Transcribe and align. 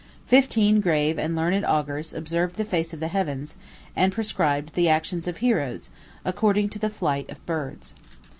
Fifteen 0.25 0.81
grave 0.81 1.19
and 1.19 1.35
learned 1.35 1.63
Augurs 1.63 2.11
observed 2.15 2.55
the 2.55 2.65
face 2.65 2.91
of 2.91 2.99
the 2.99 3.07
heavens, 3.07 3.55
and 3.95 4.11
prescribed 4.11 4.73
the 4.73 4.89
actions 4.89 5.27
of 5.27 5.37
heroes, 5.37 5.91
according 6.25 6.69
to 6.69 6.79
the 6.79 6.89
flight 6.89 7.29
of 7.29 7.45
birds. 7.45 7.93